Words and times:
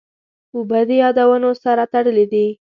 اوبه 0.55 0.79
د 0.87 0.89
یادونو 1.03 1.49
سره 1.63 1.83
تړلې 1.93 2.25
دي. 2.33 2.47